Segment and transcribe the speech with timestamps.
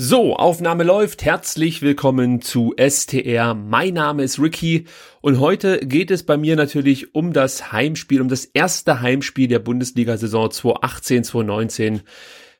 [0.00, 1.24] So, Aufnahme läuft.
[1.24, 3.54] Herzlich willkommen zu STR.
[3.54, 4.84] Mein Name ist Ricky
[5.22, 9.58] und heute geht es bei mir natürlich um das Heimspiel, um das erste Heimspiel der
[9.58, 12.02] Bundesliga-Saison 2018-2019.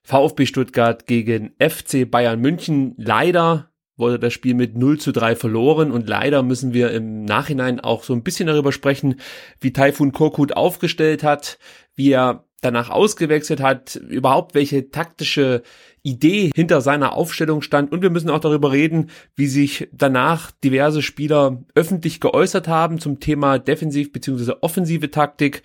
[0.03, 2.95] VfB Stuttgart gegen FC Bayern München.
[2.97, 7.79] Leider wurde das Spiel mit 0 zu 3 verloren und leider müssen wir im Nachhinein
[7.79, 9.21] auch so ein bisschen darüber sprechen,
[9.61, 11.61] wie Taifun Korkut aufgestellt hat,
[11.95, 15.63] wie er danach ausgewechselt hat, überhaupt welche taktische
[16.03, 21.03] Idee hinter seiner Aufstellung stand und wir müssen auch darüber reden, wie sich danach diverse
[21.03, 24.55] Spieler öffentlich geäußert haben zum Thema Defensiv- bzw.
[24.61, 25.63] offensive Taktik.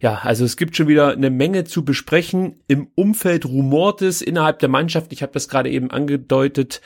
[0.00, 2.60] Ja, also es gibt schon wieder eine Menge zu besprechen.
[2.68, 6.80] Im Umfeld rumort es innerhalb der Mannschaft, ich habe das gerade eben angedeutet,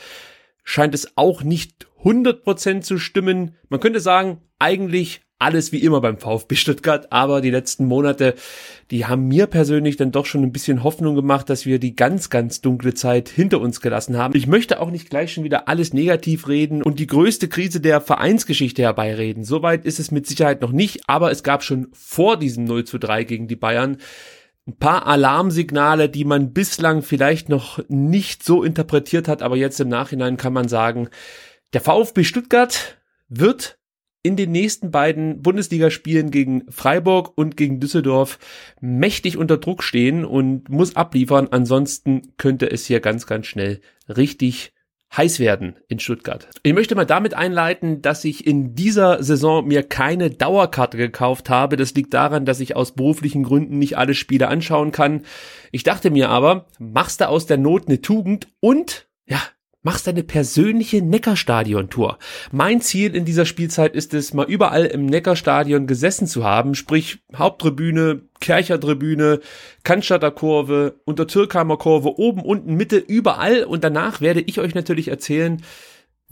[0.65, 3.57] scheint es auch nicht 100% zu stimmen.
[3.69, 8.35] Man könnte sagen, eigentlich alles wie immer beim VfB Stuttgart, aber die letzten Monate,
[8.91, 12.31] die haben mir persönlich dann doch schon ein bisschen Hoffnung gemacht, dass wir die ganz,
[12.31, 14.37] ganz dunkle Zeit hinter uns gelassen haben.
[14.37, 18.01] Ich möchte auch nicht gleich schon wieder alles negativ reden und die größte Krise der
[18.01, 19.45] Vereinsgeschichte herbeireden.
[19.45, 22.99] Soweit ist es mit Sicherheit noch nicht, aber es gab schon vor diesem 0 zu
[22.99, 23.99] 3 gegen die Bayern
[24.69, 29.89] ein paar Alarmsignale, die man bislang vielleicht noch nicht so interpretiert hat, aber jetzt im
[29.89, 31.09] Nachhinein kann man sagen,
[31.73, 33.79] der VfB Stuttgart wird
[34.23, 38.39] in den nächsten beiden Bundesligaspielen gegen Freiburg und gegen Düsseldorf
[38.81, 41.49] mächtig unter Druck stehen und muss abliefern.
[41.51, 44.73] Ansonsten könnte es hier ganz, ganz schnell richtig
[45.17, 46.49] heiß werden in Stuttgart.
[46.63, 51.77] Ich möchte mal damit einleiten, dass ich in dieser Saison mir keine Dauerkarte gekauft habe.
[51.77, 55.23] Das liegt daran, dass ich aus beruflichen Gründen nicht alle Spiele anschauen kann.
[55.71, 59.41] Ich dachte mir aber, machst du aus der Not eine Tugend und ja,
[59.83, 62.19] machst deine persönliche Neckarstadion-Tour.
[62.53, 67.19] Mein Ziel in dieser Spielzeit ist es, mal überall im Neckarstadion gesessen zu haben, sprich
[67.35, 69.41] Haupttribüne, Kerchertribüne,
[69.83, 75.63] Cannstatter Kurve, Untertürkheimer Kurve, oben, unten, Mitte, überall und danach werde ich euch natürlich erzählen,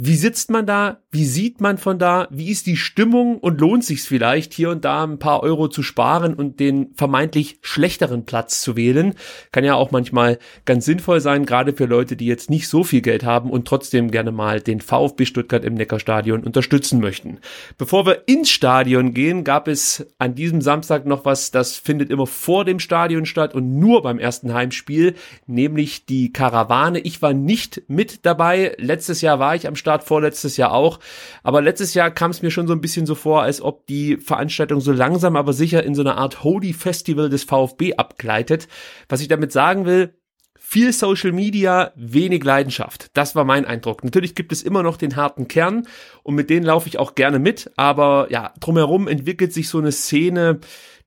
[0.02, 1.02] wie sitzt man da?
[1.10, 2.26] Wie sieht man von da?
[2.30, 3.36] Wie ist die Stimmung?
[3.36, 7.58] Und lohnt sich vielleicht, hier und da ein paar Euro zu sparen und den vermeintlich
[7.60, 9.12] schlechteren Platz zu wählen?
[9.52, 13.02] Kann ja auch manchmal ganz sinnvoll sein, gerade für Leute, die jetzt nicht so viel
[13.02, 17.38] Geld haben und trotzdem gerne mal den VfB Stuttgart im Neckarstadion unterstützen möchten.
[17.76, 22.26] Bevor wir ins Stadion gehen, gab es an diesem Samstag noch was, das findet immer
[22.26, 25.14] vor dem Stadion statt und nur beim ersten Heimspiel,
[25.46, 27.00] nämlich die Karawane.
[27.00, 28.74] Ich war nicht mit dabei.
[28.78, 31.00] Letztes Jahr war ich am Stadion Start, vorletztes Jahr auch.
[31.42, 34.18] Aber letztes Jahr kam es mir schon so ein bisschen so vor, als ob die
[34.18, 38.68] Veranstaltung so langsam aber sicher in so eine Art Holy Festival des VfB abgleitet.
[39.08, 40.14] Was ich damit sagen will,
[40.56, 43.10] viel Social Media, wenig Leidenschaft.
[43.14, 44.04] Das war mein Eindruck.
[44.04, 45.88] Natürlich gibt es immer noch den harten Kern
[46.22, 49.90] und mit denen laufe ich auch gerne mit, aber ja, drumherum entwickelt sich so eine
[49.90, 50.60] Szene,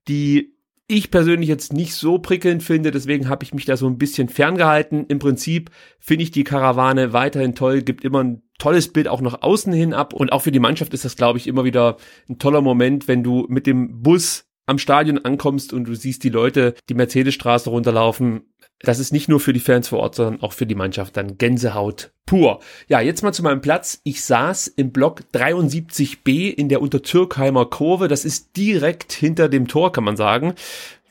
[0.09, 0.57] die
[0.93, 4.29] ich persönlich jetzt nicht so prickelnd finde, deswegen habe ich mich da so ein bisschen
[4.29, 5.05] ferngehalten.
[5.07, 9.41] Im Prinzip finde ich die Karawane weiterhin toll, gibt immer ein tolles Bild auch nach
[9.41, 11.97] außen hin ab und auch für die Mannschaft ist das, glaube ich, immer wieder
[12.29, 16.29] ein toller Moment, wenn du mit dem Bus am Stadion ankommst und du siehst die
[16.29, 18.52] Leute die Mercedesstraße runterlaufen.
[18.83, 21.37] Das ist nicht nur für die Fans vor Ort, sondern auch für die Mannschaft dann
[21.37, 22.59] Gänsehaut pur.
[22.87, 24.01] Ja, jetzt mal zu meinem Platz.
[24.03, 28.09] Ich saß im Block 73b in der Untertürkheimer Kurve.
[28.09, 30.53] Das ist direkt hinter dem Tor, kann man sagen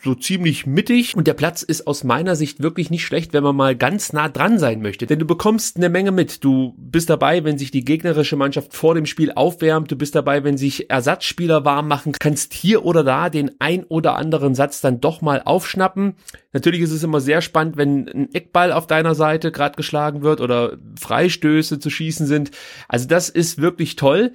[0.02, 3.54] so ziemlich mittig und der Platz ist aus meiner Sicht wirklich nicht schlecht, wenn man
[3.54, 5.06] mal ganz nah dran sein möchte.
[5.06, 6.42] Denn du bekommst eine Menge mit.
[6.42, 9.90] Du bist dabei, wenn sich die gegnerische Mannschaft vor dem Spiel aufwärmt.
[9.90, 12.12] Du bist dabei, wenn sich Ersatzspieler warm machen.
[12.18, 16.14] Kannst hier oder da den ein oder anderen Satz dann doch mal aufschnappen.
[16.52, 20.40] Natürlich ist es immer sehr spannend, wenn ein Eckball auf deiner Seite gerade geschlagen wird
[20.40, 22.50] oder Freistöße zu schießen sind.
[22.88, 24.32] Also das ist wirklich toll.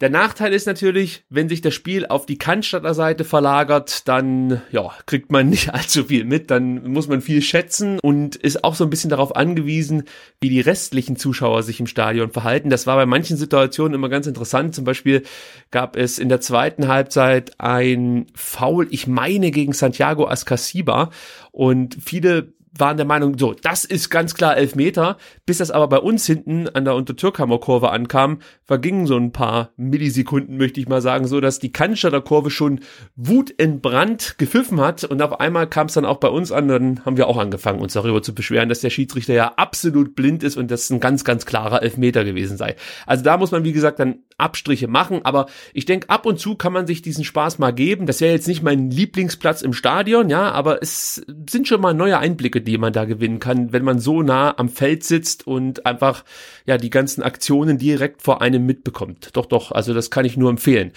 [0.00, 4.92] Der Nachteil ist natürlich, wenn sich das Spiel auf die Cannstatter Seite verlagert, dann ja,
[5.06, 8.84] kriegt man nicht allzu viel mit, dann muss man viel schätzen und ist auch so
[8.84, 10.04] ein bisschen darauf angewiesen,
[10.40, 12.70] wie die restlichen Zuschauer sich im Stadion verhalten.
[12.70, 14.72] Das war bei manchen Situationen immer ganz interessant.
[14.72, 15.24] Zum Beispiel
[15.72, 21.10] gab es in der zweiten Halbzeit ein Foul, ich meine, gegen Santiago Ascasiba
[21.50, 25.16] und viele waren der Meinung, so, das ist ganz klar Elfmeter.
[25.46, 29.70] Bis das aber bei uns hinten an der Untertürkheimer Kurve ankam, vergingen so ein paar
[29.76, 32.80] Millisekunden, möchte ich mal sagen, so dass die Cannstatter Kurve schon
[33.16, 37.16] wutentbrannt gepfiffen hat und auf einmal kam es dann auch bei uns an, dann haben
[37.16, 40.70] wir auch angefangen, uns darüber zu beschweren, dass der Schiedsrichter ja absolut blind ist und
[40.70, 42.76] das ein ganz, ganz klarer Elfmeter gewesen sei.
[43.06, 46.54] Also da muss man, wie gesagt, dann Abstriche machen, aber ich denke, ab und zu
[46.54, 48.06] kann man sich diesen Spaß mal geben.
[48.06, 52.18] Das wäre jetzt nicht mein Lieblingsplatz im Stadion, ja, aber es sind schon mal neue
[52.18, 56.24] Einblicke, die man da gewinnen kann, wenn man so nah am Feld sitzt und einfach
[56.66, 59.30] ja die ganzen Aktionen direkt vor einem mitbekommt.
[59.34, 60.92] Doch, doch, also das kann ich nur empfehlen.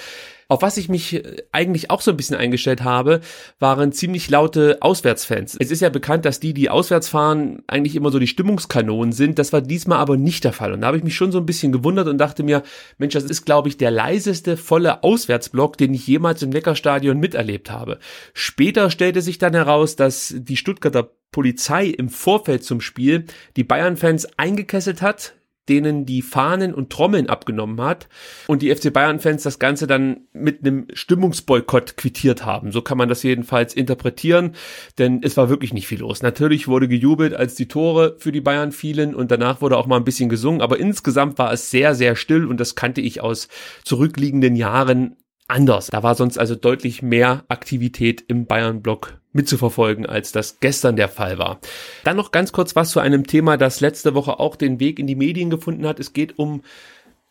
[0.51, 3.21] Auf was ich mich äh, eigentlich auch so ein bisschen eingestellt habe,
[3.59, 5.55] waren ziemlich laute Auswärtsfans.
[5.57, 9.39] Es ist ja bekannt, dass die, die auswärts fahren, eigentlich immer so die Stimmungskanonen sind.
[9.39, 10.73] Das war diesmal aber nicht der Fall.
[10.73, 12.63] Und da habe ich mich schon so ein bisschen gewundert und dachte mir,
[12.97, 17.71] Mensch, das ist, glaube ich, der leiseste volle Auswärtsblock, den ich jemals im Neckarstadion miterlebt
[17.71, 17.97] habe.
[18.33, 23.23] Später stellte sich dann heraus, dass die Stuttgarter Polizei im Vorfeld zum Spiel
[23.55, 25.33] die Bayern-Fans eingekesselt hat,
[25.69, 28.09] denen die Fahnen und Trommeln abgenommen hat
[28.47, 32.71] und die FC Bayern-Fans das Ganze dann mit einem Stimmungsboykott quittiert haben.
[32.71, 34.55] So kann man das jedenfalls interpretieren,
[34.97, 36.21] denn es war wirklich nicht viel los.
[36.21, 39.97] Natürlich wurde gejubelt, als die Tore für die Bayern fielen und danach wurde auch mal
[39.97, 43.47] ein bisschen gesungen, aber insgesamt war es sehr, sehr still und das kannte ich aus
[43.83, 45.17] zurückliegenden Jahren
[45.47, 45.87] anders.
[45.87, 51.37] Da war sonst also deutlich mehr Aktivität im Bayern-Block mitzuverfolgen, als das gestern der Fall
[51.37, 51.59] war.
[52.03, 55.07] Dann noch ganz kurz was zu einem Thema, das letzte Woche auch den Weg in
[55.07, 55.99] die Medien gefunden hat.
[55.99, 56.61] Es geht um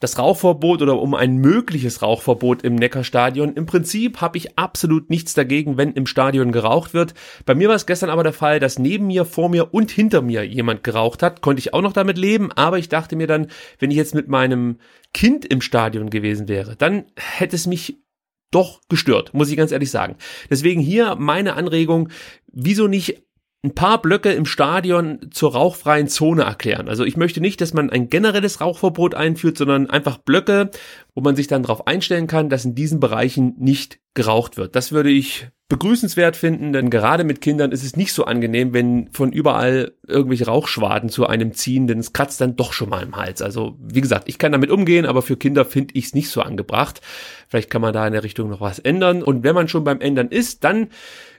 [0.01, 3.53] das Rauchverbot oder um ein mögliches Rauchverbot im Neckarstadion.
[3.53, 7.13] Im Prinzip habe ich absolut nichts dagegen, wenn im Stadion geraucht wird.
[7.45, 10.23] Bei mir war es gestern aber der Fall, dass neben mir, vor mir und hinter
[10.23, 11.43] mir jemand geraucht hat.
[11.43, 13.49] Konnte ich auch noch damit leben, aber ich dachte mir dann,
[13.79, 14.79] wenn ich jetzt mit meinem
[15.13, 17.99] Kind im Stadion gewesen wäre, dann hätte es mich
[18.51, 20.17] doch gestört, muss ich ganz ehrlich sagen.
[20.49, 22.09] Deswegen hier meine Anregung,
[22.53, 23.23] wieso nicht
[23.63, 26.89] ein paar Blöcke im Stadion zur rauchfreien Zone erklären.
[26.89, 30.71] Also ich möchte nicht, dass man ein generelles Rauchverbot einführt, sondern einfach Blöcke,
[31.15, 34.77] wo man sich dann darauf einstellen kann, dass in diesen Bereichen nicht geraucht wird.
[34.77, 39.09] Das würde ich begrüßenswert finden, denn gerade mit Kindern ist es nicht so angenehm, wenn
[39.13, 43.15] von überall irgendwelche Rauchschwaden zu einem ziehen, denn es kratzt dann doch schon mal im
[43.15, 43.41] Hals.
[43.41, 46.41] Also wie gesagt, ich kann damit umgehen, aber für Kinder finde ich es nicht so
[46.41, 47.01] angebracht.
[47.47, 49.23] Vielleicht kann man da in der Richtung noch was ändern.
[49.23, 50.89] Und wenn man schon beim Ändern ist, dann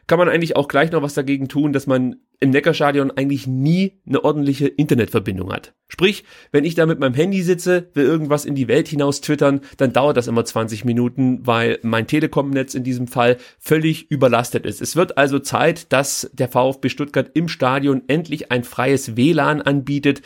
[0.07, 4.01] kann man eigentlich auch gleich noch was dagegen tun, dass man im Neckarstadion eigentlich nie
[4.07, 5.74] eine ordentliche Internetverbindung hat.
[5.88, 9.62] Sprich, wenn ich da mit meinem Handy sitze, will irgendwas in die Welt hinaus twittern,
[9.77, 14.81] dann dauert das immer 20 Minuten, weil mein Telekom-Netz in diesem Fall völlig überlastet ist.
[14.81, 20.21] Es wird also Zeit, dass der VfB Stuttgart im Stadion endlich ein freies WLAN anbietet.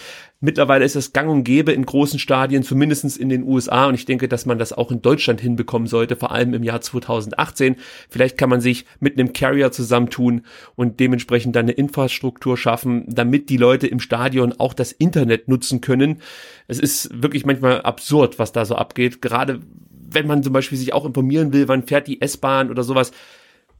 [0.45, 3.87] Mittlerweile ist es gang und gäbe in großen Stadien, zumindestens in den USA.
[3.87, 6.81] Und ich denke, dass man das auch in Deutschland hinbekommen sollte, vor allem im Jahr
[6.81, 7.77] 2018.
[8.09, 10.43] Vielleicht kann man sich mit einem Carrier zusammentun
[10.75, 15.81] und dementsprechend dann eine Infrastruktur schaffen, damit die Leute im Stadion auch das Internet nutzen
[15.81, 16.21] können.
[16.67, 19.23] Es ist wirklich manchmal absurd, was da so abgeht.
[19.23, 23.11] Gerade wenn man zum Beispiel sich auch informieren will, wann fährt die S-Bahn oder sowas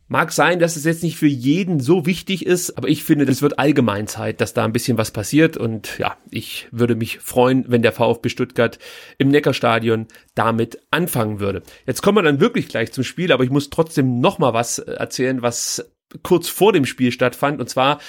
[0.08, 3.42] Mag sein, dass es jetzt nicht für jeden so wichtig ist, aber ich finde, es
[3.42, 7.66] wird allgemein Zeit, dass da ein bisschen was passiert und ja, ich würde mich freuen,
[7.68, 8.78] wenn der VfB Stuttgart
[9.18, 10.06] im Neckarstadion
[10.36, 11.64] damit anfangen würde.
[11.88, 14.78] Jetzt kommen wir dann wirklich gleich zum Spiel, aber ich muss trotzdem noch mal was
[14.78, 15.90] erzählen, was
[16.22, 18.00] kurz vor dem Spiel stattfand und zwar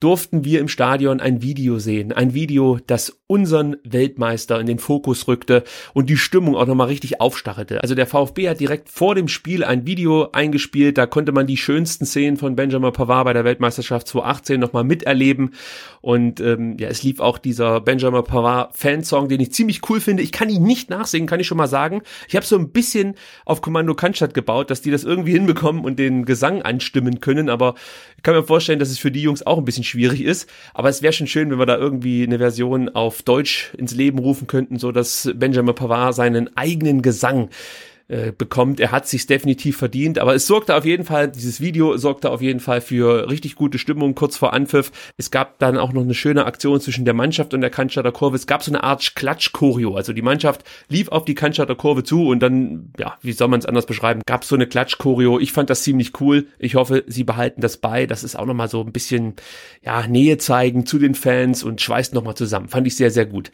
[0.00, 2.12] durften wir im Stadion ein Video sehen.
[2.12, 5.64] Ein Video, das unseren Weltmeister in den Fokus rückte
[5.94, 7.82] und die Stimmung auch nochmal richtig aufstachelte.
[7.82, 11.56] Also der VfB hat direkt vor dem Spiel ein Video eingespielt, da konnte man die
[11.56, 15.54] schönsten Szenen von Benjamin Pavard bei der Weltmeisterschaft 2018 nochmal miterleben
[16.02, 20.22] und ähm, ja, es lief auch dieser Benjamin Pavard Fansong, den ich ziemlich cool finde.
[20.22, 22.02] Ich kann ihn nicht nachsingen, kann ich schon mal sagen.
[22.28, 23.14] Ich habe so ein bisschen
[23.46, 27.74] auf Kommando Cannstatt gebaut, dass die das irgendwie hinbekommen und den Gesang anstimmen können, aber
[28.24, 31.02] kann mir vorstellen, dass es für die Jungs auch ein bisschen schwierig ist, aber es
[31.02, 34.78] wäre schon schön, wenn wir da irgendwie eine Version auf Deutsch ins Leben rufen könnten,
[34.78, 37.50] so dass Benjamin Pavard seinen eigenen Gesang
[38.08, 38.80] äh, bekommt.
[38.80, 42.42] Er hat sich definitiv verdient, aber es sorgte auf jeden Fall, dieses Video sorgte auf
[42.42, 44.92] jeden Fall für richtig gute Stimmung kurz vor Anpfiff.
[45.16, 48.36] Es gab dann auch noch eine schöne Aktion zwischen der Mannschaft und der Cannstatter Kurve.
[48.36, 49.94] Es gab so eine Art Klatsch-Choreo.
[49.96, 53.60] Also die Mannschaft lief auf die Cannstatter Kurve zu und dann, ja, wie soll man
[53.60, 55.38] es anders beschreiben, gab es so eine Klatsch-Choreo.
[55.38, 56.46] Ich fand das ziemlich cool.
[56.58, 58.06] Ich hoffe, sie behalten das bei.
[58.06, 59.34] Das ist auch nochmal so ein bisschen,
[59.82, 62.68] ja, Nähe zeigen zu den Fans und schweißt nochmal zusammen.
[62.68, 63.50] Fand ich sehr, sehr gut.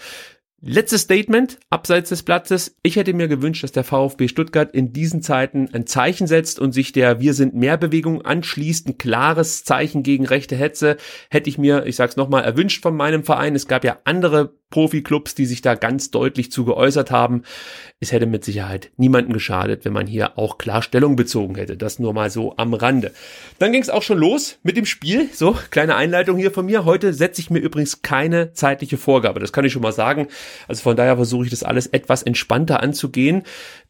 [0.63, 2.77] Letztes Statement abseits des Platzes.
[2.83, 6.73] Ich hätte mir gewünscht, dass der VfB Stuttgart in diesen Zeiten ein Zeichen setzt und
[6.73, 8.87] sich der Wir sind mehr Bewegung anschließt.
[8.87, 10.99] Ein klares Zeichen gegen rechte Hetze
[11.31, 13.57] hätte ich mir, ich sag's nochmal, erwünscht von meinem Verein.
[13.57, 17.43] Es gab ja andere Profiklubs, die sich da ganz deutlich zu geäußert haben.
[17.99, 21.77] Es hätte mit Sicherheit niemanden geschadet, wenn man hier auch klar Stellung bezogen hätte.
[21.77, 23.13] Das nur mal so am Rande.
[23.59, 25.29] Dann ging es auch schon los mit dem Spiel.
[25.35, 26.87] So, kleine Einleitung hier von mir.
[26.87, 29.41] Heute setze ich mir übrigens keine zeitliche Vorgabe.
[29.41, 30.29] Das kann ich schon mal sagen.
[30.67, 33.43] Also von daher versuche ich das alles etwas entspannter anzugehen.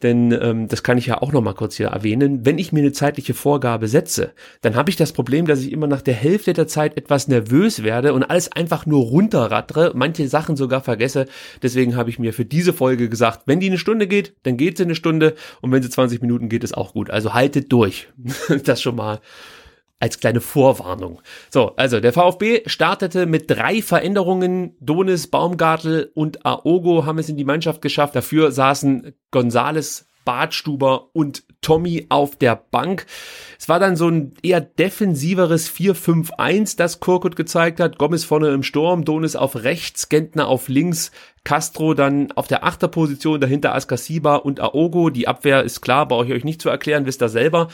[0.02, 2.44] Denn ähm, das kann ich ja auch noch mal kurz hier erwähnen.
[2.44, 4.32] Wenn ich mir eine zeitliche Vorgabe setze,
[4.62, 7.84] dann habe ich das Problem, dass ich immer nach der Hälfte der Zeit etwas nervös
[7.84, 9.92] werde und alles einfach nur runterrattere.
[9.94, 11.26] Manche Sachen sogar sogar vergesse.
[11.62, 14.76] Deswegen habe ich mir für diese Folge gesagt, wenn die eine Stunde geht, dann geht
[14.76, 17.10] sie eine Stunde und wenn sie 20 Minuten geht, ist auch gut.
[17.10, 18.08] Also haltet durch.
[18.64, 19.20] das schon mal
[19.98, 21.20] als kleine Vorwarnung.
[21.50, 24.76] So, also der VfB startete mit drei Veränderungen.
[24.80, 28.14] Donis, Baumgartel und Aogo haben es in die Mannschaft geschafft.
[28.14, 33.04] Dafür saßen Gonzales Bartstuber und Tommy auf der Bank.
[33.58, 37.98] Es war dann so ein eher defensiveres 4-5-1, das Korkut gezeigt hat.
[37.98, 41.10] Gomez vorne im Sturm, Donis auf rechts, Gentner auf links,
[41.42, 45.10] Castro dann auf der Achterposition, dahinter Askasiba und Aogo.
[45.10, 47.66] Die Abwehr ist klar, brauche ich euch nicht zu erklären, wisst ihr selber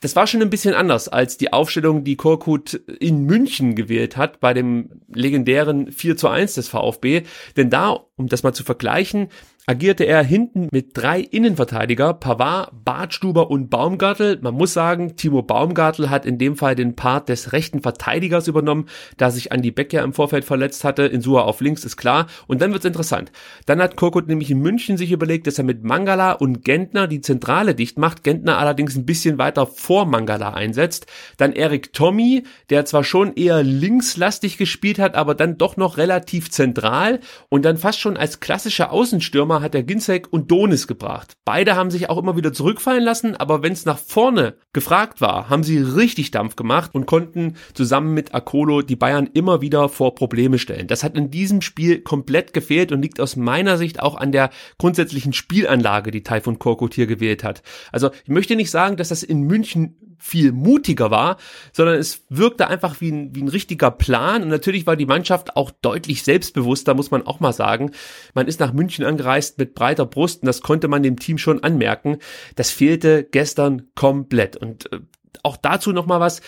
[0.00, 4.38] das war schon ein bisschen anders als die Aufstellung, die Korkut in München gewählt hat,
[4.38, 7.22] bei dem legendären 4 zu 1 des VfB.
[7.56, 9.28] Denn da, um das mal zu vergleichen,
[9.68, 14.38] agierte er hinten mit drei Innenverteidiger, Pavard, Bartstuber und Baumgartel.
[14.40, 18.86] Man muss sagen, Timo Baumgartel hat in dem Fall den Part des rechten Verteidigers übernommen,
[19.18, 21.02] da sich Andi Beck ja im Vorfeld verletzt hatte.
[21.02, 22.28] In Sua auf links ist klar.
[22.46, 23.30] Und dann wird's interessant.
[23.66, 27.20] Dann hat Korkut nämlich in München sich überlegt, dass er mit Mangala und Gentner die
[27.20, 31.04] Zentrale dicht macht, Gentner allerdings ein bisschen weiter vor Mangala einsetzt.
[31.36, 36.50] Dann Erik Tommy, der zwar schon eher linkslastig gespielt hat, aber dann doch noch relativ
[36.50, 37.20] zentral
[37.50, 41.36] und dann fast schon als klassischer Außenstürmer hat er Ginzek und Donis gebracht.
[41.44, 45.48] Beide haben sich auch immer wieder zurückfallen lassen, aber wenn es nach vorne gefragt war,
[45.48, 50.14] haben sie richtig Dampf gemacht und konnten zusammen mit Akolo die Bayern immer wieder vor
[50.14, 50.86] Probleme stellen.
[50.86, 54.50] Das hat in diesem Spiel komplett gefehlt und liegt aus meiner Sicht auch an der
[54.78, 57.62] grundsätzlichen Spielanlage, die Taifun Korkut hier gewählt hat.
[57.92, 61.36] Also ich möchte nicht sagen, dass das in München viel mutiger war,
[61.72, 65.56] sondern es wirkte einfach wie ein, wie ein richtiger Plan und natürlich war die Mannschaft
[65.56, 67.92] auch deutlich selbstbewusster, muss man auch mal sagen.
[68.34, 71.62] Man ist nach München angereist mit breiter Brust und das konnte man dem Team schon
[71.62, 72.18] anmerken.
[72.56, 75.00] Das fehlte gestern komplett und äh,
[75.42, 76.40] auch dazu noch mal was.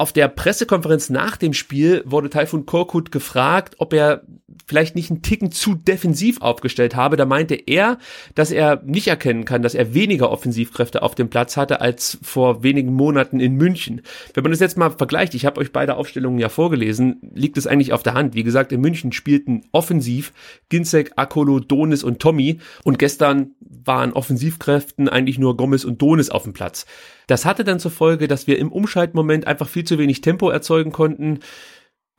[0.00, 4.22] Auf der Pressekonferenz nach dem Spiel wurde Taifun Korkut gefragt, ob er
[4.66, 7.18] vielleicht nicht einen Ticken zu defensiv aufgestellt habe.
[7.18, 7.98] Da meinte er,
[8.34, 12.62] dass er nicht erkennen kann, dass er weniger Offensivkräfte auf dem Platz hatte als vor
[12.62, 14.00] wenigen Monaten in München.
[14.32, 17.66] Wenn man das jetzt mal vergleicht, ich habe euch beide Aufstellungen ja vorgelesen, liegt es
[17.66, 18.34] eigentlich auf der Hand.
[18.34, 20.32] Wie gesagt, in München spielten offensiv
[20.70, 26.42] Ginzek, Akolo, Donis und Tommy und gestern waren Offensivkräften eigentlich nur Gomez und Donis auf
[26.42, 26.86] dem Platz.
[27.28, 30.90] Das hatte dann zur Folge, dass wir im Umschaltmoment einfach viel zu wenig Tempo erzeugen
[30.90, 31.38] konnten.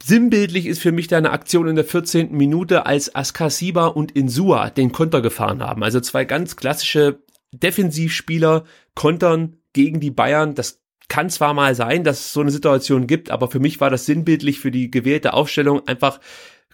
[0.02, 2.32] Sinnbildlich ist für mich da eine Aktion in der 14.
[2.32, 5.84] Minute, als Askasiba und Insua den Konter gefahren haben.
[5.84, 8.64] Also zwei ganz klassische Defensivspieler
[8.96, 10.56] kontern gegen die Bayern.
[10.56, 13.90] Das kann zwar mal sein, dass es so eine Situation gibt, aber für mich war
[13.90, 16.22] das sinnbildlich für die gewählte Aufstellung einfach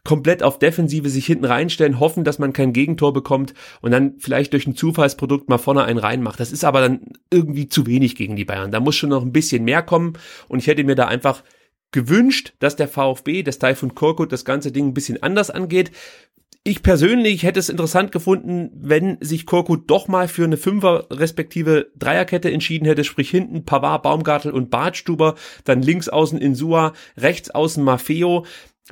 [0.08, 4.54] komplett auf Defensive sich hinten reinstellen, hoffen, dass man kein Gegentor bekommt und dann vielleicht
[4.54, 6.40] durch ein Zufallsprodukt mal vorne einen reinmacht.
[6.40, 8.72] Das ist aber dann irgendwie zu wenig gegen die Bayern.
[8.72, 10.14] Da muss schon noch ein bisschen mehr kommen
[10.48, 11.44] und ich hätte mir da einfach
[11.92, 15.92] gewünscht, dass der VfB, das Taifun Korkut, das ganze Ding ein bisschen anders angeht.
[16.64, 21.92] Ich persönlich hätte es interessant gefunden, wenn sich Korkut doch mal für eine Fünfer respektive
[21.98, 25.36] Dreierkette entschieden hätte, sprich hinten Pavard, Baumgartel und Bartstuber,
[25.66, 28.46] dann links außen Insua, rechts außen Maffeo.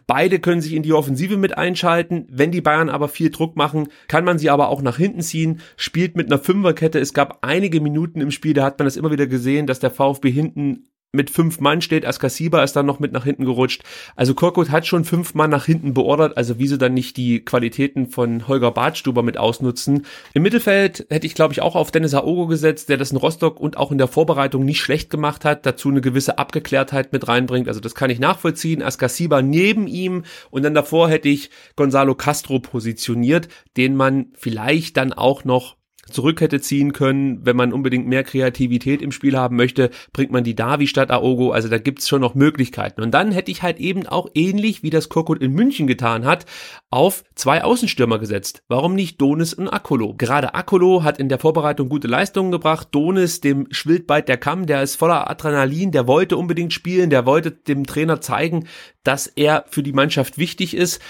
[0.07, 2.27] Beide können sich in die Offensive mit einschalten.
[2.29, 5.61] Wenn die Bayern aber viel Druck machen, kann man sie aber auch nach hinten ziehen.
[5.77, 6.99] Spielt mit einer Fünferkette.
[6.99, 9.91] Es gab einige Minuten im Spiel, da hat man das immer wieder gesehen, dass der
[9.91, 12.05] VfB hinten mit fünf Mann steht.
[12.05, 13.83] Askasiba ist dann noch mit nach hinten gerutscht.
[14.15, 16.37] Also Korkut hat schon fünf Mann nach hinten beordert.
[16.37, 20.05] Also wieso dann nicht die Qualitäten von Holger Badstuber mit ausnutzen?
[20.33, 23.59] Im Mittelfeld hätte ich, glaube ich, auch auf Dennis Aogo gesetzt, der das in Rostock
[23.59, 25.65] und auch in der Vorbereitung nicht schlecht gemacht hat.
[25.65, 27.67] Dazu eine gewisse Abgeklärtheit mit reinbringt.
[27.67, 28.83] Also das kann ich nachvollziehen.
[28.83, 35.13] Askasiba neben ihm und dann davor hätte ich Gonzalo Castro positioniert, den man vielleicht dann
[35.13, 35.77] auch noch
[36.09, 37.45] zurück hätte ziehen können.
[37.45, 41.51] Wenn man unbedingt mehr Kreativität im Spiel haben möchte, bringt man die Davi statt Aogo.
[41.51, 43.01] Also da gibt's schon noch Möglichkeiten.
[43.01, 46.45] Und dann hätte ich halt eben auch ähnlich, wie das Korkut in München getan hat,
[46.89, 48.63] auf zwei Außenstürmer gesetzt.
[48.67, 50.13] Warum nicht Donis und Akolo?
[50.15, 52.89] Gerade Akolo hat in der Vorbereitung gute Leistungen gebracht.
[52.91, 57.25] Donis, dem schwillt bald der Kamm, der ist voller Adrenalin, der wollte unbedingt spielen, der
[57.25, 58.67] wollte dem Trainer zeigen,
[59.03, 61.01] dass er für die Mannschaft wichtig ist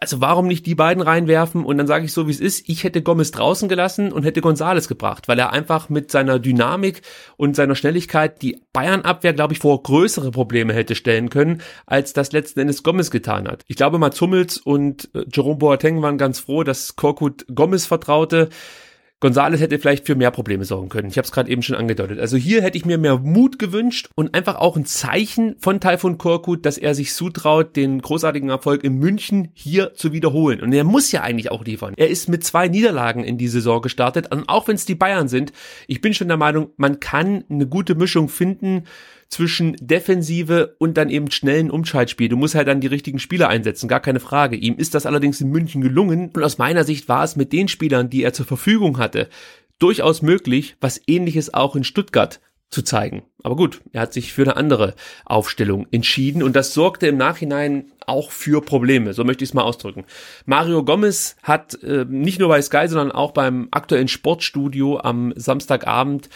[0.00, 2.84] also warum nicht die beiden reinwerfen und dann sage ich so, wie es ist, ich
[2.84, 7.02] hätte Gomez draußen gelassen und hätte Gonzales gebracht, weil er einfach mit seiner Dynamik
[7.36, 12.32] und seiner Schnelligkeit die Bayern-Abwehr, glaube ich, vor größere Probleme hätte stellen können, als das
[12.32, 13.62] letzten Endes Gomez getan hat.
[13.66, 18.48] Ich glaube, Mats Hummels und äh, Jerome Boateng waren ganz froh, dass Korkut Gomez vertraute.
[19.24, 21.08] Gonzales hätte vielleicht für mehr Probleme sorgen können.
[21.08, 22.20] Ich habe es gerade eben schon angedeutet.
[22.20, 26.18] Also hier hätte ich mir mehr Mut gewünscht und einfach auch ein Zeichen von Taifun
[26.18, 30.60] Korkut, dass er sich zutraut, den großartigen Erfolg in München hier zu wiederholen.
[30.60, 31.94] Und er muss ja eigentlich auch liefern.
[31.96, 35.28] Er ist mit zwei Niederlagen in die Saison gestartet und auch wenn es die Bayern
[35.28, 35.54] sind,
[35.86, 38.84] ich bin schon der Meinung, man kann eine gute Mischung finden
[39.28, 42.28] zwischen Defensive und dann eben schnellen Umschaltspiel.
[42.28, 44.56] Du musst halt dann die richtigen Spieler einsetzen, gar keine Frage.
[44.56, 47.68] Ihm ist das allerdings in München gelungen und aus meiner Sicht war es mit den
[47.68, 49.28] Spielern, die er zur Verfügung hatte,
[49.78, 52.40] durchaus möglich, was ähnliches auch in Stuttgart
[52.70, 53.22] zu zeigen.
[53.42, 57.92] Aber gut, er hat sich für eine andere Aufstellung entschieden und das sorgte im Nachhinein
[58.06, 60.04] auch für Probleme, so möchte ich es mal ausdrücken.
[60.44, 66.28] Mario Gomez hat äh, nicht nur bei Sky, sondern auch beim aktuellen Sportstudio am Samstagabend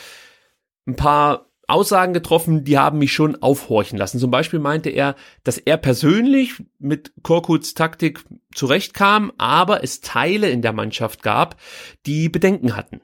[0.87, 4.19] ein paar Aussagen getroffen, die haben mich schon aufhorchen lassen.
[4.19, 10.63] Zum Beispiel meinte er, dass er persönlich mit Korkuts Taktik zurechtkam, aber es Teile in
[10.63, 11.61] der Mannschaft gab,
[12.07, 13.01] die Bedenken hatten.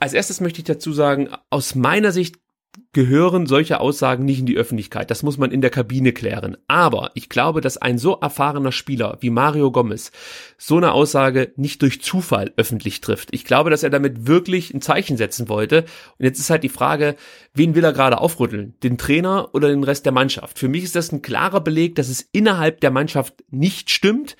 [0.00, 2.36] Als erstes möchte ich dazu sagen, aus meiner Sicht
[2.92, 5.10] gehören solche Aussagen nicht in die Öffentlichkeit.
[5.10, 6.56] Das muss man in der Kabine klären.
[6.68, 10.10] Aber ich glaube, dass ein so erfahrener Spieler wie Mario Gomez
[10.56, 13.28] so eine Aussage nicht durch Zufall öffentlich trifft.
[13.32, 15.84] Ich glaube, dass er damit wirklich ein Zeichen setzen wollte.
[16.18, 17.16] Und jetzt ist halt die Frage,
[17.54, 18.74] wen will er gerade aufrütteln?
[18.82, 20.58] Den Trainer oder den Rest der Mannschaft?
[20.58, 24.36] Für mich ist das ein klarer Beleg, dass es innerhalb der Mannschaft nicht stimmt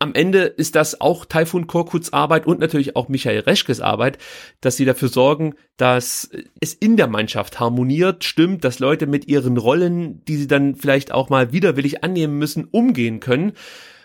[0.00, 4.16] am Ende ist das auch Taifun Korkuts Arbeit und natürlich auch Michael Reschkes Arbeit,
[4.62, 9.58] dass sie dafür sorgen, dass es in der Mannschaft harmoniert, stimmt, dass Leute mit ihren
[9.58, 13.52] Rollen, die sie dann vielleicht auch mal widerwillig annehmen müssen, umgehen können.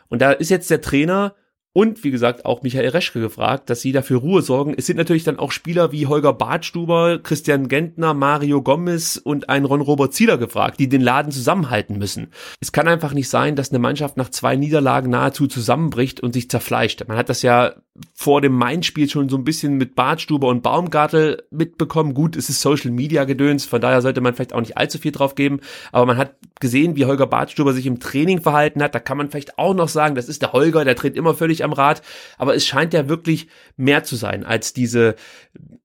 [0.09, 1.33] Und da ist jetzt der Trainer
[1.75, 4.73] und wie gesagt auch Michael Reschke gefragt, dass sie dafür Ruhe sorgen.
[4.77, 9.65] Es sind natürlich dann auch Spieler wie Holger Badstuber, Christian Gentner, Mario Gomez und ein
[9.65, 12.27] Ron-Robert Zieler gefragt, die den Laden zusammenhalten müssen.
[12.61, 16.49] Es kann einfach nicht sein, dass eine Mannschaft nach zwei Niederlagen nahezu zusammenbricht und sich
[16.49, 17.03] zerfleischt.
[17.09, 17.73] Man hat das ja
[18.13, 22.13] vor dem Main-Spiel schon so ein bisschen mit Badstuber und Baumgartel mitbekommen.
[22.13, 25.11] Gut, es ist Social Media Gedöns, von daher sollte man vielleicht auch nicht allzu viel
[25.11, 28.95] drauf geben, aber man hat gesehen, wie Holger Badstuber sich im Training verhalten hat.
[28.95, 31.64] Da kann man vielleicht auch noch sagen, das ist der Holger, der dreht immer völlig
[31.65, 32.01] am Rad,
[32.37, 35.15] aber es scheint ja wirklich mehr zu sein als diese,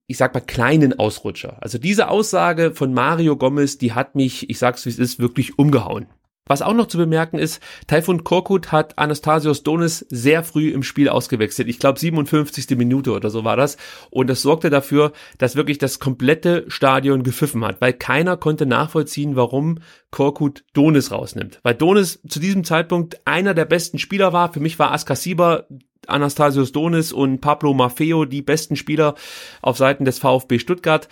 [0.07, 1.57] ich sag mal, kleinen Ausrutscher.
[1.61, 5.59] Also diese Aussage von Mario Gomez, die hat mich, ich sag's wie es ist, wirklich
[5.59, 6.07] umgehauen.
[6.47, 11.07] Was auch noch zu bemerken ist, Taifun Korkut hat Anastasios Donis sehr früh im Spiel
[11.07, 11.67] ausgewechselt.
[11.67, 12.77] Ich glaube 57.
[12.77, 13.77] Minute oder so war das.
[14.09, 19.35] Und das sorgte dafür, dass wirklich das komplette Stadion gepfiffen hat, weil keiner konnte nachvollziehen,
[19.35, 19.79] warum
[20.09, 21.59] Korkut Donis rausnimmt.
[21.63, 24.51] Weil Donis zu diesem Zeitpunkt einer der besten Spieler war.
[24.51, 25.65] Für mich war Askasiba
[26.07, 29.15] Anastasios Donis und Pablo Maffeo die besten Spieler
[29.61, 31.07] auf Seiten des VfB Stuttgart.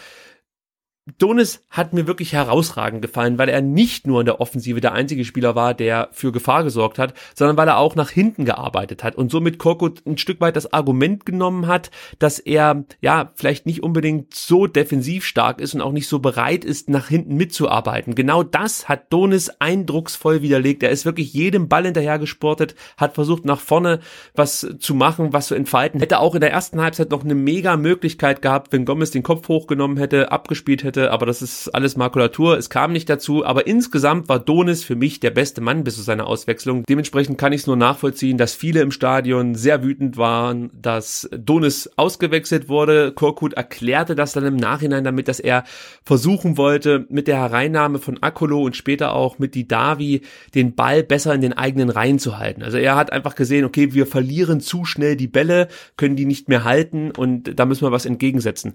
[1.18, 5.26] Donis hat mir wirklich herausragend gefallen, weil er nicht nur in der Offensive der einzige
[5.26, 9.16] Spieler war, der für Gefahr gesorgt hat, sondern weil er auch nach hinten gearbeitet hat
[9.16, 13.84] und somit Korkut ein Stück weit das Argument genommen hat, dass er ja vielleicht nicht
[13.84, 18.16] unbedingt so defensiv stark ist und auch nicht so bereit ist, nach hinten mitzuarbeiten.
[18.16, 20.84] Genau das hat Donis eindrucksvoll widerlegt.
[20.84, 24.00] Er ist wirklich jedem Ball hinterher gesportet, hat versucht nach vorne
[24.36, 26.00] was zu machen, was zu entfalten.
[26.00, 29.48] Hätte auch in der ersten Halbzeit noch eine mega Möglichkeit gehabt, wenn Gomez den Kopf
[29.48, 32.58] hochgenommen hätte, abgespielt hätte hätte, aber das ist alles Makulatur.
[32.58, 36.02] Es kam nicht dazu, aber insgesamt war Donis für mich der beste Mann bis zu
[36.02, 36.84] seiner Auswechslung.
[36.88, 41.90] Dementsprechend kann ich es nur nachvollziehen, dass viele im Stadion sehr wütend waren, dass Donis
[41.96, 43.12] ausgewechselt wurde.
[43.12, 45.64] Korkut erklärte das dann im Nachhinein damit, dass er
[46.04, 50.22] versuchen wollte, mit der Hereinnahme von Akolo und später auch mit Didavi
[50.56, 52.64] den Ball besser in den eigenen Reihen zu halten.
[52.64, 56.50] Also er hat einfach gesehen, okay, wir verlieren zu schnell die Bälle, können die nicht
[56.50, 58.74] mehr halten und da müssen wir was entgegensetzen.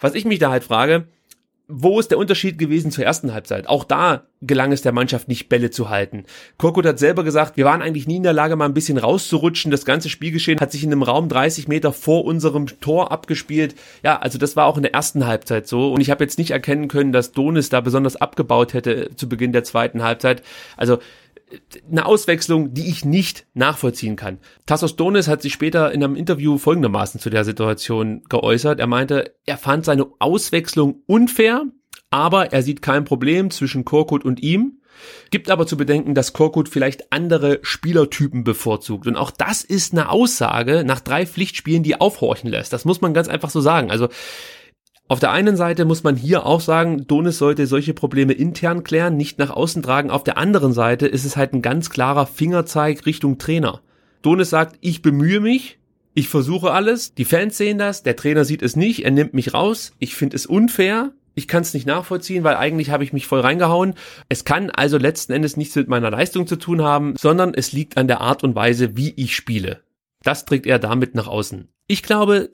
[0.00, 1.06] Was ich mich da halt frage,
[1.66, 3.68] wo ist der Unterschied gewesen zur ersten Halbzeit?
[3.68, 6.24] Auch da gelang es der Mannschaft nicht, Bälle zu halten.
[6.58, 9.70] Korkut hat selber gesagt, wir waren eigentlich nie in der Lage, mal ein bisschen rauszurutschen.
[9.70, 13.74] Das ganze Spielgeschehen hat sich in einem Raum 30 Meter vor unserem Tor abgespielt.
[14.02, 15.90] Ja, also das war auch in der ersten Halbzeit so.
[15.92, 19.52] Und ich habe jetzt nicht erkennen können, dass Donis da besonders abgebaut hätte zu Beginn
[19.52, 20.42] der zweiten Halbzeit.
[20.76, 20.98] Also
[21.90, 24.38] eine Auswechslung, die ich nicht nachvollziehen kann.
[24.66, 28.80] Tassos Donis hat sich später in einem Interview folgendermaßen zu der Situation geäußert.
[28.80, 31.64] Er meinte, er fand seine Auswechslung unfair,
[32.10, 34.80] aber er sieht kein Problem zwischen Korkut und ihm.
[35.30, 39.06] Gibt aber zu bedenken, dass Korkut vielleicht andere Spielertypen bevorzugt.
[39.06, 42.72] Und auch das ist eine Aussage nach drei Pflichtspielen, die aufhorchen lässt.
[42.72, 43.90] Das muss man ganz einfach so sagen.
[43.90, 44.08] Also
[45.06, 49.16] auf der einen Seite muss man hier auch sagen, Donis sollte solche Probleme intern klären,
[49.16, 50.10] nicht nach außen tragen.
[50.10, 53.82] Auf der anderen Seite ist es halt ein ganz klarer Fingerzeig Richtung Trainer.
[54.22, 55.78] Donis sagt, ich bemühe mich,
[56.14, 59.52] ich versuche alles, die Fans sehen das, der Trainer sieht es nicht, er nimmt mich
[59.52, 63.26] raus, ich finde es unfair, ich kann es nicht nachvollziehen, weil eigentlich habe ich mich
[63.26, 63.94] voll reingehauen.
[64.28, 67.98] Es kann also letzten Endes nichts mit meiner Leistung zu tun haben, sondern es liegt
[67.98, 69.82] an der Art und Weise, wie ich spiele.
[70.22, 71.68] Das trägt er damit nach außen.
[71.88, 72.50] Ich glaube,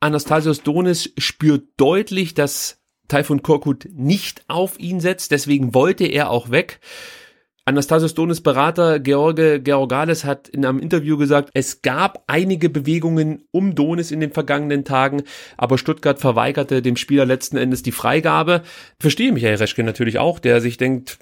[0.00, 6.50] Anastasios Donis spürt deutlich, dass Taifun Korkut nicht auf ihn setzt, deswegen wollte er auch
[6.50, 6.80] weg.
[7.68, 13.74] Anastasios Donis Berater George Georgales hat in einem Interview gesagt, es gab einige Bewegungen um
[13.74, 15.24] Donis in den vergangenen Tagen,
[15.58, 18.62] aber Stuttgart verweigerte dem Spieler letzten Endes die Freigabe.
[18.98, 21.18] Verstehe Michael Reschke natürlich auch, der sich denkt,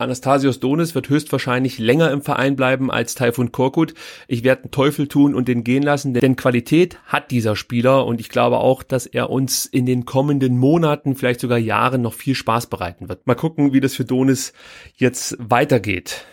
[0.00, 3.92] Anastasios Donis wird höchstwahrscheinlich länger im Verein bleiben als Taifun Korkut.
[4.28, 8.18] Ich werde einen Teufel tun und den gehen lassen, denn Qualität hat dieser Spieler und
[8.18, 12.34] ich glaube auch, dass er uns in den kommenden Monaten, vielleicht sogar Jahren noch viel
[12.34, 13.26] Spaß bereiten wird.
[13.26, 14.54] Mal gucken, wie das für Donis
[14.96, 16.24] jetzt weitergeht.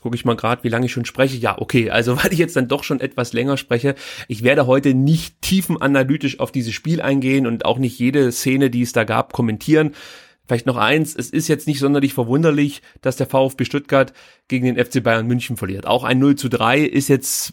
[0.00, 1.36] Gucke ich mal gerade, wie lange ich schon spreche.
[1.36, 3.96] Ja, okay, also weil ich jetzt dann doch schon etwas länger spreche.
[4.28, 8.82] Ich werde heute nicht tiefenanalytisch auf dieses Spiel eingehen und auch nicht jede Szene, die
[8.82, 9.94] es da gab, kommentieren.
[10.48, 14.14] Vielleicht noch eins, es ist jetzt nicht sonderlich verwunderlich, dass der VfB Stuttgart
[14.48, 15.86] gegen den FC Bayern München verliert.
[15.86, 17.52] Auch ein 0 zu 3 ist jetzt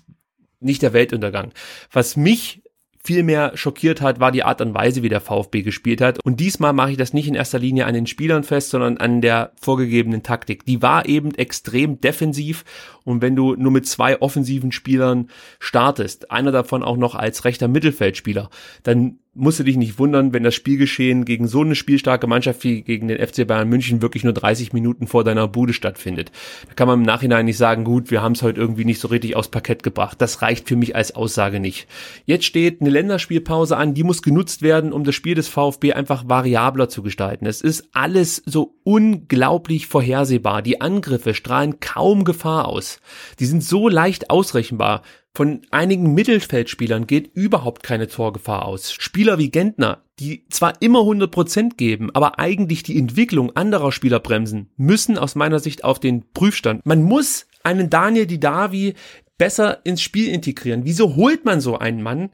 [0.61, 1.51] nicht der Weltuntergang.
[1.91, 2.63] Was mich
[3.03, 6.19] viel mehr schockiert hat, war die Art und Weise, wie der VfB gespielt hat.
[6.23, 9.21] Und diesmal mache ich das nicht in erster Linie an den Spielern fest, sondern an
[9.21, 10.65] der vorgegebenen Taktik.
[10.65, 12.63] Die war eben extrem defensiv.
[13.03, 15.29] Und wenn du nur mit zwei offensiven Spielern
[15.59, 18.49] startest, einer davon auch noch als rechter Mittelfeldspieler,
[18.83, 22.81] dann musst du dich nicht wundern, wenn das Spielgeschehen gegen so eine spielstarke Mannschaft wie
[22.81, 26.31] gegen den FC Bayern München wirklich nur 30 Minuten vor deiner Bude stattfindet.
[26.69, 29.09] Da kann man im Nachhinein nicht sagen, gut, wir haben es heute irgendwie nicht so
[29.09, 30.21] richtig aufs Parkett gebracht.
[30.21, 31.87] Das reicht für mich als Aussage nicht.
[32.25, 36.23] Jetzt steht eine Länderspielpause an, die muss genutzt werden, um das Spiel des VfB einfach
[36.27, 37.45] variabler zu gestalten.
[37.45, 40.61] Es ist alles so unglaublich vorhersehbar.
[40.61, 43.01] Die Angriffe strahlen kaum Gefahr aus.
[43.39, 45.01] Die sind so leicht ausrechenbar.
[45.35, 48.93] Von einigen Mittelfeldspielern geht überhaupt keine Torgefahr aus.
[48.93, 54.69] Spieler wie Gentner, die zwar immer 100% geben, aber eigentlich die Entwicklung anderer Spieler bremsen,
[54.77, 56.85] müssen aus meiner Sicht auf den Prüfstand.
[56.85, 58.93] Man muss einen Daniel Didavi
[59.37, 60.85] besser ins Spiel integrieren.
[60.85, 62.29] Wieso holt man so einen Mann,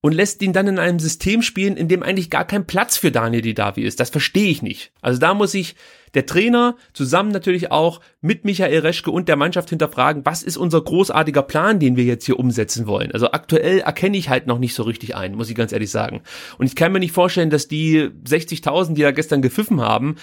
[0.00, 3.10] und lässt ihn dann in einem System spielen, in dem eigentlich gar kein Platz für
[3.10, 3.98] Daniel Didavi ist.
[3.98, 4.92] Das verstehe ich nicht.
[5.00, 5.74] Also da muss ich
[6.14, 10.80] der Trainer zusammen natürlich auch mit Michael Reschke und der Mannschaft hinterfragen, was ist unser
[10.80, 13.10] großartiger Plan, den wir jetzt hier umsetzen wollen.
[13.12, 16.22] Also aktuell erkenne ich halt noch nicht so richtig ein, muss ich ganz ehrlich sagen.
[16.58, 20.14] Und ich kann mir nicht vorstellen, dass die 60.000, die da gestern gepfiffen haben,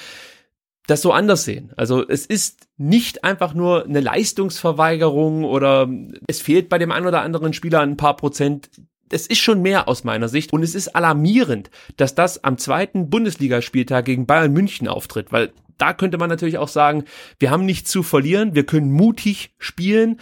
[0.88, 1.74] das so anders sehen.
[1.76, 5.90] Also es ist nicht einfach nur eine Leistungsverweigerung oder
[6.28, 8.70] es fehlt bei dem einen oder anderen Spieler ein paar Prozent
[9.12, 13.10] es ist schon mehr aus meiner Sicht und es ist alarmierend, dass das am zweiten
[13.10, 17.04] Bundesligaspieltag gegen Bayern München auftritt, weil da könnte man natürlich auch sagen,
[17.40, 20.20] wir haben nichts zu verlieren, wir können mutig spielen.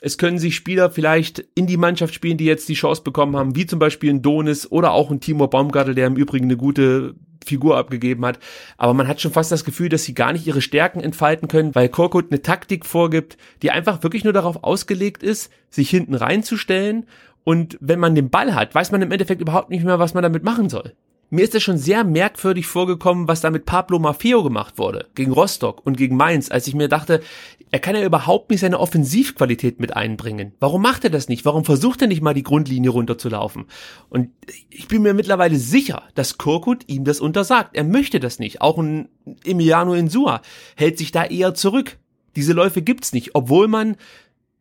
[0.00, 3.56] Es können sich Spieler vielleicht in die Mannschaft spielen, die jetzt die Chance bekommen haben,
[3.56, 7.14] wie zum Beispiel ein Donis oder auch ein Timo Baumgartel, der im Übrigen eine gute
[7.44, 8.38] Figur abgegeben hat.
[8.76, 11.74] Aber man hat schon fast das Gefühl, dass sie gar nicht ihre Stärken entfalten können,
[11.74, 17.06] weil Korkut eine Taktik vorgibt, die einfach wirklich nur darauf ausgelegt ist, sich hinten reinzustellen
[17.44, 20.22] und wenn man den Ball hat, weiß man im Endeffekt überhaupt nicht mehr, was man
[20.22, 20.94] damit machen soll.
[21.30, 25.32] Mir ist es schon sehr merkwürdig vorgekommen, was da mit Pablo Maffeo gemacht wurde, gegen
[25.32, 27.22] Rostock und gegen Mainz, als ich mir dachte,
[27.70, 30.52] er kann ja überhaupt nicht seine Offensivqualität mit einbringen.
[30.60, 31.44] Warum macht er das nicht?
[31.44, 33.64] Warum versucht er nicht mal die Grundlinie runterzulaufen?
[34.10, 34.30] Und
[34.70, 37.74] ich bin mir mittlerweile sicher, dass Korkut ihm das untersagt.
[37.74, 38.60] Er möchte das nicht.
[38.60, 39.08] Auch ein
[39.44, 40.40] Emiliano Insua
[40.76, 41.98] hält sich da eher zurück.
[42.36, 43.96] Diese Läufe gibt's nicht, obwohl man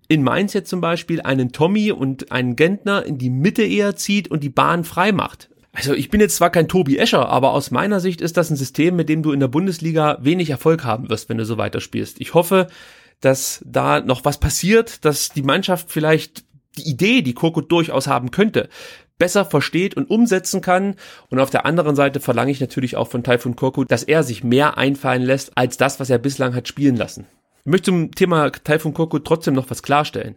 [0.07, 4.29] in Mainz jetzt zum Beispiel einen Tommy und einen Gentner in die Mitte eher zieht
[4.29, 5.49] und die Bahn frei macht.
[5.71, 8.55] Also ich bin jetzt zwar kein Tobi Escher, aber aus meiner Sicht ist das ein
[8.55, 12.21] System, mit dem du in der Bundesliga wenig Erfolg haben wirst, wenn du so weiterspielst.
[12.21, 12.67] Ich hoffe,
[13.21, 16.45] dass da noch was passiert, dass die Mannschaft vielleicht
[16.77, 18.69] die Idee, die Korkut durchaus haben könnte,
[19.17, 20.95] besser versteht und umsetzen kann.
[21.29, 24.43] Und auf der anderen Seite verlange ich natürlich auch von Taifun Korkut, dass er sich
[24.43, 27.25] mehr einfallen lässt als das, was er bislang hat spielen lassen.
[27.65, 30.35] Ich möchte zum Thema Taifun Korkut trotzdem noch was klarstellen.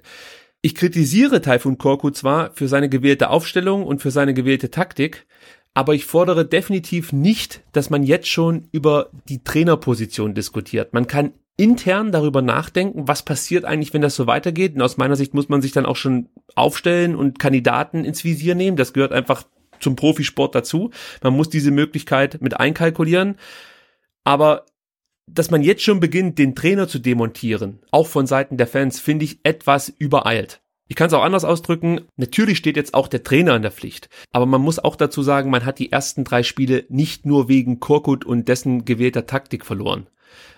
[0.63, 5.27] Ich kritisiere Taifun Korkut zwar für seine gewählte Aufstellung und für seine gewählte Taktik,
[5.75, 10.95] aber ich fordere definitiv nicht, dass man jetzt schon über die Trainerposition diskutiert.
[10.95, 14.75] Man kann intern darüber nachdenken, was passiert eigentlich, wenn das so weitergeht.
[14.75, 18.55] Und aus meiner Sicht muss man sich dann auch schon aufstellen und Kandidaten ins Visier
[18.55, 18.77] nehmen.
[18.77, 19.45] Das gehört einfach
[19.81, 20.91] zum Profisport dazu.
[21.23, 23.37] Man muss diese Möglichkeit mit einkalkulieren.
[24.25, 24.67] Aber
[25.27, 29.25] dass man jetzt schon beginnt, den Trainer zu demontieren, auch von Seiten der Fans, finde
[29.25, 30.61] ich etwas übereilt.
[30.89, 32.03] Ich kann es auch anders ausdrücken.
[32.17, 34.09] Natürlich steht jetzt auch der Trainer in der Pflicht.
[34.31, 37.81] Aber man muss auch dazu sagen, man hat die ersten drei Spiele nicht nur wegen
[37.81, 40.07] Korkut und dessen gewählter Taktik verloren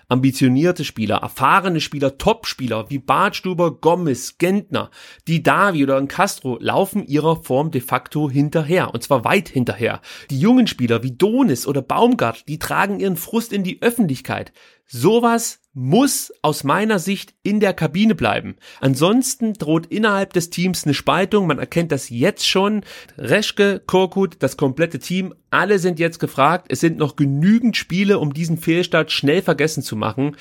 [0.09, 4.89] ambitionierte Spieler, erfahrene Spieler, Top-Spieler wie Bartstuber, Gomez, Gentner,
[5.27, 10.01] die Davi oder Castro laufen ihrer Form de facto hinterher und zwar weit hinterher.
[10.29, 14.51] Die jungen Spieler wie Donis oder Baumgart, die tragen ihren Frust in die Öffentlichkeit.
[14.91, 18.55] Sowas muss aus meiner Sicht in der Kabine bleiben.
[18.81, 21.45] Ansonsten droht innerhalb des Teams eine Spaltung.
[21.45, 22.81] Man erkennt das jetzt schon.
[23.15, 26.65] Reschke, Korkut, das komplette Team, alle sind jetzt gefragt.
[26.69, 30.35] Es sind noch genügend Spiele, um diesen Fehlstart schnell vergessen zu machen.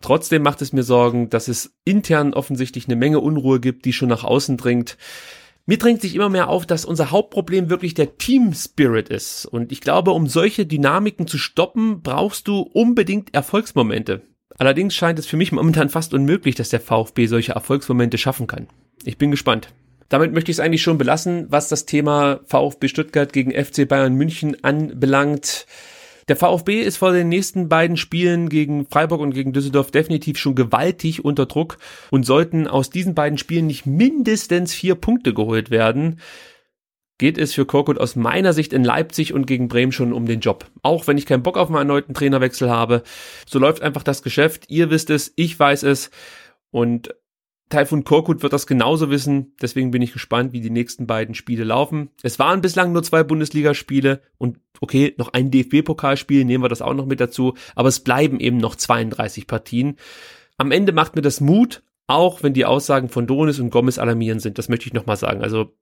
[0.00, 4.08] Trotzdem macht es mir Sorgen, dass es intern offensichtlich eine Menge Unruhe gibt, die schon
[4.08, 4.96] nach außen dringt.
[5.66, 9.44] Mir drängt sich immer mehr auf, dass unser Hauptproblem wirklich der Team Spirit ist.
[9.44, 14.22] Und ich glaube, um solche Dynamiken zu stoppen, brauchst du unbedingt Erfolgsmomente.
[14.56, 18.68] Allerdings scheint es für mich momentan fast unmöglich, dass der VfB solche Erfolgsmomente schaffen kann.
[19.04, 19.68] Ich bin gespannt.
[20.08, 24.14] Damit möchte ich es eigentlich schon belassen, was das Thema VfB Stuttgart gegen FC Bayern
[24.14, 25.66] München anbelangt.
[26.28, 30.54] Der VfB ist vor den nächsten beiden Spielen gegen Freiburg und gegen Düsseldorf definitiv schon
[30.54, 31.78] gewaltig unter Druck
[32.10, 36.20] und sollten aus diesen beiden Spielen nicht mindestens vier Punkte geholt werden,
[37.16, 40.40] geht es für Korkut aus meiner Sicht in Leipzig und gegen Bremen schon um den
[40.40, 40.66] Job.
[40.82, 43.02] Auch wenn ich keinen Bock auf einen erneuten Trainerwechsel habe,
[43.46, 44.66] so läuft einfach das Geschäft.
[44.68, 46.10] Ihr wisst es, ich weiß es
[46.70, 47.14] und
[47.68, 51.64] Taifun Korkut wird das genauso wissen, deswegen bin ich gespannt, wie die nächsten beiden Spiele
[51.64, 52.10] laufen.
[52.22, 56.94] Es waren bislang nur zwei Bundesligaspiele und okay, noch ein DFB-Pokalspiel, nehmen wir das auch
[56.94, 59.96] noch mit dazu, aber es bleiben eben noch 32 Partien.
[60.56, 64.40] Am Ende macht mir das Mut, auch wenn die Aussagen von Donis und Gomez alarmierend
[64.40, 65.42] sind, das möchte ich nochmal sagen.
[65.42, 65.74] Also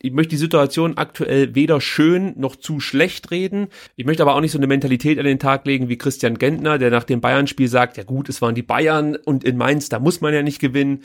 [0.00, 3.68] ich möchte die Situation aktuell weder schön noch zu schlecht reden.
[3.96, 6.78] Ich möchte aber auch nicht so eine Mentalität an den Tag legen wie Christian Gentner,
[6.78, 9.98] der nach dem Bayern-Spiel sagt, ja gut, es waren die Bayern und in Mainz, da
[9.98, 11.02] muss man ja nicht gewinnen.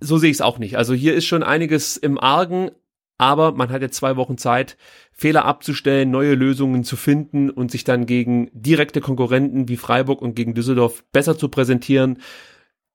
[0.00, 0.76] So sehe ich es auch nicht.
[0.76, 2.72] Also hier ist schon einiges im Argen,
[3.16, 4.76] aber man hat jetzt zwei Wochen Zeit,
[5.12, 10.34] Fehler abzustellen, neue Lösungen zu finden und sich dann gegen direkte Konkurrenten wie Freiburg und
[10.34, 12.18] gegen Düsseldorf besser zu präsentieren.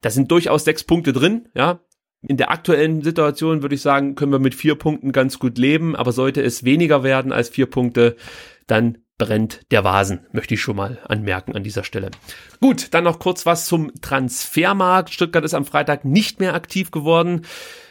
[0.01, 1.79] Da sind durchaus sechs Punkte drin, ja.
[2.21, 5.95] In der aktuellen Situation würde ich sagen, können wir mit vier Punkten ganz gut leben,
[5.95, 8.15] aber sollte es weniger werden als vier Punkte,
[8.65, 12.11] dann brennt der Vasen, möchte ich schon mal anmerken an dieser Stelle.
[12.59, 15.11] Gut, dann noch kurz was zum Transfermarkt.
[15.11, 17.41] Stuttgart ist am Freitag nicht mehr aktiv geworden.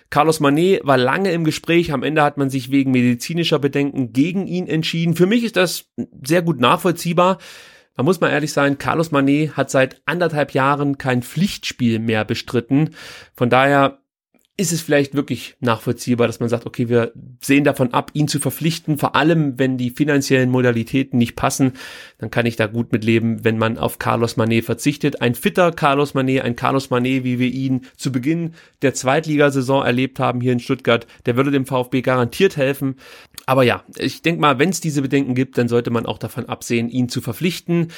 [0.08, 1.92] Carlos Manet war lange im Gespräch.
[1.92, 5.16] Am Ende hat man sich wegen medizinischer Bedenken gegen ihn entschieden.
[5.16, 5.86] Für mich ist das
[6.24, 7.38] sehr gut nachvollziehbar.
[7.96, 12.90] Man muss mal ehrlich sein, Carlos Manet hat seit anderthalb Jahren kein Pflichtspiel mehr bestritten.
[13.34, 14.00] Von daher
[14.58, 18.40] ist es vielleicht wirklich nachvollziehbar, dass man sagt, okay, wir sehen davon ab, ihn zu
[18.40, 21.74] verpflichten, vor allem wenn die finanziellen Modalitäten nicht passen,
[22.18, 25.20] dann kann ich da gut mit leben, wenn man auf Carlos Manet verzichtet.
[25.20, 30.20] Ein fitter Carlos Manet, ein Carlos Manet, wie wir ihn zu Beginn der Zweitligasaison erlebt
[30.20, 32.96] haben hier in Stuttgart, der würde dem VfB garantiert helfen.
[33.44, 36.46] Aber ja, ich denke mal, wenn es diese Bedenken gibt, dann sollte man auch davon
[36.46, 37.92] absehen, ihn zu verpflichten.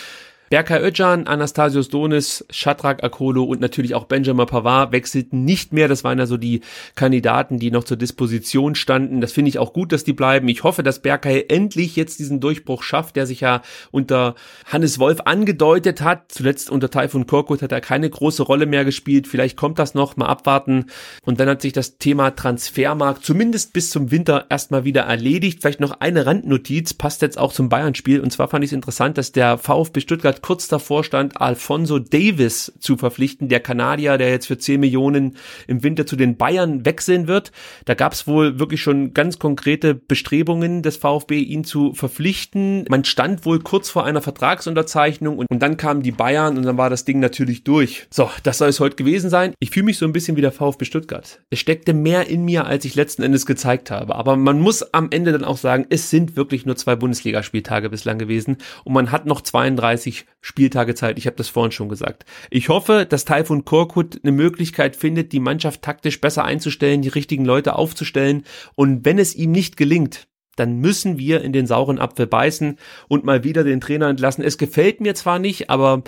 [0.50, 5.88] Berkay Özcan, Anastasios Donis, Shadrach Akolo und natürlich auch Benjamin Pavard wechselten nicht mehr.
[5.88, 6.62] Das waren ja so die
[6.94, 9.20] Kandidaten, die noch zur Disposition standen.
[9.20, 10.48] Das finde ich auch gut, dass die bleiben.
[10.48, 14.34] Ich hoffe, dass Berkay endlich jetzt diesen Durchbruch schafft, der sich ja unter
[14.64, 16.32] Hannes Wolf angedeutet hat.
[16.32, 19.26] Zuletzt unter Taifun Korkut hat er keine große Rolle mehr gespielt.
[19.26, 20.86] Vielleicht kommt das noch, mal abwarten.
[21.24, 25.60] Und dann hat sich das Thema Transfermarkt zumindest bis zum Winter erstmal wieder erledigt.
[25.60, 28.20] Vielleicht noch eine Randnotiz, passt jetzt auch zum Bayern-Spiel.
[28.20, 30.00] Und zwar fand ich es interessant, dass der VfB
[30.38, 35.36] Stuttgart kurz davor stand, Alfonso Davis zu verpflichten, der Kanadier, der jetzt für 10 Millionen
[35.66, 37.52] im Winter zu den Bayern wechseln wird.
[37.84, 42.84] Da gab es wohl wirklich schon ganz konkrete Bestrebungen des VfB, ihn zu verpflichten.
[42.88, 46.78] Man stand wohl kurz vor einer Vertragsunterzeichnung und, und dann kamen die Bayern und dann
[46.78, 48.06] war das Ding natürlich durch.
[48.10, 49.52] So, das soll es heute gewesen sein.
[49.60, 51.40] Ich fühle mich so ein bisschen wie der VfB Stuttgart.
[51.50, 54.14] Es steckte mehr in mir, als ich letzten Endes gezeigt habe.
[54.14, 58.18] Aber man muss am Ende dann auch sagen, es sind wirklich nur zwei Bundesligaspieltage bislang
[58.18, 61.18] gewesen und man hat noch 32 Spieltage Zeit.
[61.18, 62.24] Ich habe das vorhin schon gesagt.
[62.50, 67.44] Ich hoffe, dass Taifun Korkut eine Möglichkeit findet, die Mannschaft taktisch besser einzustellen, die richtigen
[67.44, 68.44] Leute aufzustellen.
[68.74, 73.24] Und wenn es ihm nicht gelingt, dann müssen wir in den sauren Apfel beißen und
[73.24, 74.44] mal wieder den Trainer entlassen.
[74.44, 76.02] Es gefällt mir zwar nicht, aber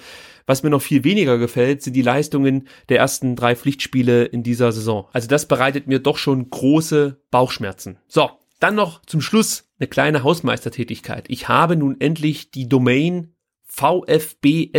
[0.47, 4.73] was mir noch viel weniger gefällt, sind die Leistungen der ersten drei Pflichtspiele in dieser
[4.73, 5.09] Saison.
[5.13, 7.99] Also das bereitet mir doch schon große Bauchschmerzen.
[8.09, 11.27] So, dann noch zum Schluss eine kleine Hausmeistertätigkeit.
[11.29, 13.35] Ich habe nun endlich die Domain
[13.71, 14.73] vfbstr.de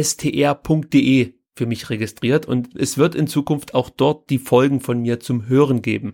[1.53, 5.47] für mich registriert und es wird in Zukunft auch dort die Folgen von mir zum
[5.47, 6.13] Hören geben.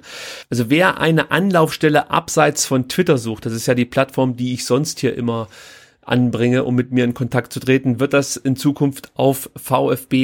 [0.49, 4.65] Also wer eine Anlaufstelle abseits von Twitter sucht, das ist ja die Plattform, die ich
[4.65, 5.47] sonst hier immer
[6.07, 10.21] anbringe, um mit mir in Kontakt zu treten, wird das in Zukunft auf vfbstr.de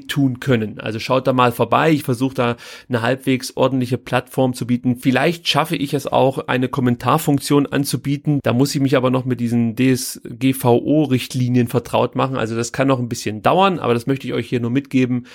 [0.00, 0.80] tun können.
[0.80, 1.90] Also schaut da mal vorbei.
[1.92, 2.56] Ich versuche da
[2.88, 4.96] eine halbwegs ordentliche Plattform zu bieten.
[4.96, 8.40] Vielleicht schaffe ich es auch, eine Kommentarfunktion anzubieten.
[8.42, 12.36] Da muss ich mich aber noch mit diesen DSGVO-Richtlinien vertraut machen.
[12.36, 15.26] Also das kann noch ein bisschen dauern, aber das möchte ich euch hier nur mitgeben.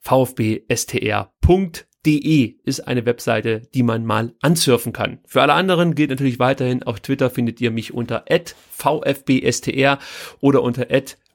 [0.00, 5.18] vfbstr.de De ist eine Webseite, die man mal ansurfen kann.
[5.26, 9.98] Für alle anderen gilt natürlich weiterhin, auf Twitter findet ihr mich unter @vfbstr
[10.40, 10.86] oder unter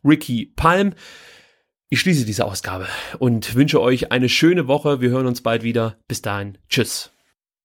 [0.04, 0.94] @rickypalm.
[1.90, 2.88] Ich schließe diese Ausgabe
[3.20, 5.00] und wünsche euch eine schöne Woche.
[5.00, 5.98] Wir hören uns bald wieder.
[6.08, 6.58] Bis dahin.
[6.68, 7.13] Tschüss.